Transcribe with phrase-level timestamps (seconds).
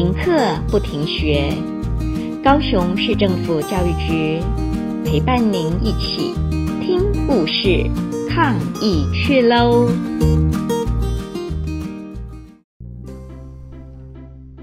[0.00, 0.32] 停课
[0.70, 1.52] 不停学，
[2.42, 4.40] 高雄市政府教育局
[5.04, 6.32] 陪伴您一起
[6.80, 7.84] 听故事、
[8.30, 9.86] 抗疫去喽！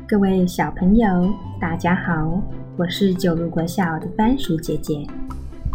[0.07, 1.31] 各位小朋友，
[1.61, 2.41] 大家好，
[2.75, 5.05] 我是九如国小的番薯姐姐。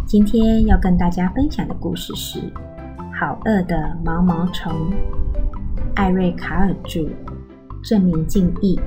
[0.05, 2.39] 今天要跟大家分享的故事是
[3.17, 4.73] 《好饿的毛毛虫》，
[5.95, 7.07] 艾瑞卡尔著，
[7.81, 8.77] 郑明静译，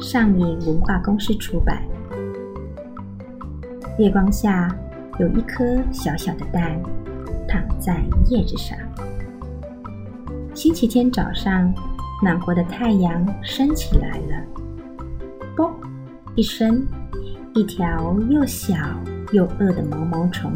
[0.00, 1.82] 上引文化公司出版。
[3.98, 4.74] 月光下，
[5.18, 6.80] 有一颗小小的蛋
[7.46, 8.76] 躺在叶子上。
[10.54, 11.72] 星期天早上，
[12.22, 14.42] 暖和的太阳升起来了。
[15.54, 15.70] 嘣
[16.34, 16.86] 一声，
[17.54, 18.74] 一条又小，
[19.32, 20.50] 又饿的毛毛虫，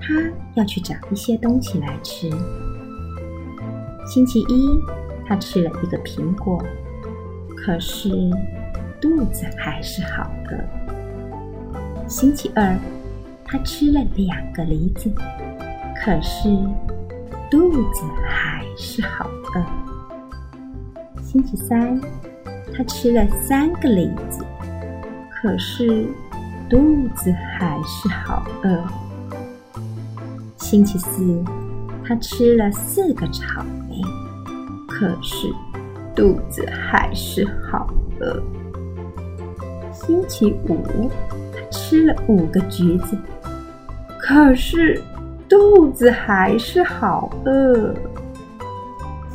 [0.00, 0.14] 它
[0.54, 2.30] 要去找一些东西来吃。
[4.06, 4.80] 星期一，
[5.26, 6.62] 它吃了一个苹果，
[7.62, 8.08] 可是
[9.00, 12.08] 肚子还是好饿。
[12.08, 12.76] 星期二，
[13.44, 15.12] 它吃了两个梨子，
[16.02, 16.48] 可是
[17.50, 19.64] 肚子还是好饿。
[21.22, 22.00] 星期三，
[22.74, 24.44] 它吃了三个梨子，
[25.30, 26.06] 可是。
[26.70, 28.84] 肚子还是好饿。
[30.56, 31.44] 星期四，
[32.06, 34.00] 他吃了四个草莓，
[34.86, 35.52] 可是
[36.14, 38.42] 肚子还是好饿。
[39.92, 41.08] 星期五，
[41.52, 43.16] 他吃了五个橘子，
[44.18, 45.00] 可是
[45.48, 47.94] 肚子还是好饿。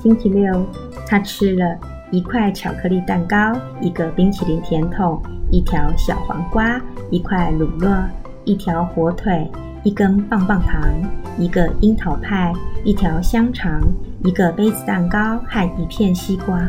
[0.01, 0.65] 星期六，
[1.07, 1.77] 他吃了
[2.11, 5.21] 一块巧克力蛋糕，一个冰淇淋甜筒。
[5.51, 6.81] 一条小黄瓜，
[7.11, 8.03] 一块乳酪，
[8.45, 9.47] 一条火腿，
[9.83, 10.81] 一根棒棒糖，
[11.37, 12.51] 一个樱桃派，
[12.83, 13.79] 一条香肠，
[14.25, 16.67] 一个杯子蛋糕和一片西瓜。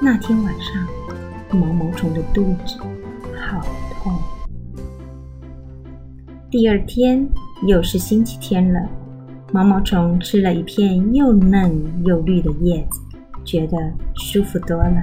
[0.00, 2.78] 那天晚上，毛毛虫的肚子
[3.36, 4.16] 好痛。
[6.48, 7.28] 第二天
[7.66, 8.88] 又是星期天了，
[9.52, 13.00] 毛毛虫吃了一片又嫩又绿的叶子，
[13.44, 13.76] 觉得
[14.14, 15.02] 舒服多了。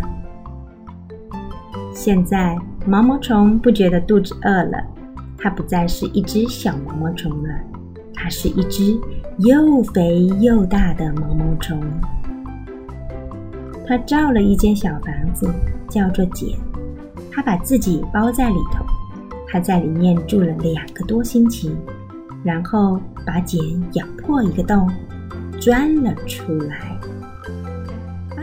[1.93, 4.81] 现在毛毛虫不觉得肚子饿了，
[5.37, 7.49] 它不再是一只小毛毛虫了，
[8.15, 8.99] 它是一只
[9.39, 11.79] 又肥又大的毛毛虫。
[13.85, 15.47] 它造了一间小房子，
[15.89, 16.57] 叫做茧。
[17.31, 18.85] 它把自己包在里头，
[19.47, 21.75] 它在里面住了两个多星期，
[22.43, 23.59] 然后把茧
[23.93, 24.89] 咬破一个洞，
[25.59, 26.77] 钻了出来。
[28.37, 28.41] 啊，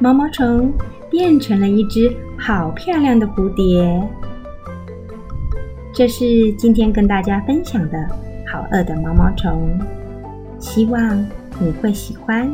[0.00, 0.72] 毛毛虫。
[1.10, 4.00] 变成了一只好漂亮的蝴蝶。
[5.92, 7.98] 这是今天跟大家分享的
[8.50, 9.78] 《好饿的毛毛虫》，
[10.58, 11.24] 希望
[11.60, 12.52] 你会喜欢。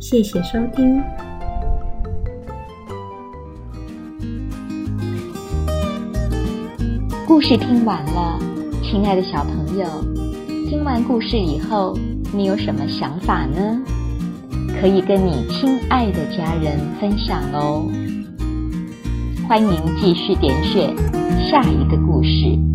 [0.00, 1.00] 谢谢收听。
[7.24, 8.36] 故事听完了，
[8.82, 9.86] 亲爱的小朋友，
[10.68, 11.96] 听完故事以后，
[12.32, 13.80] 你有什么想法呢？
[14.80, 17.86] 可以跟你亲爱的家人分享哦。
[19.46, 20.92] 欢迎继续点选
[21.48, 22.73] 下一个故事。